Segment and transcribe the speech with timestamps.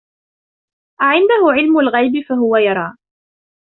[1.01, 2.95] أَعِنْدَهُ عِلْمُ الْغَيْبِ فَهُوَ يَرَى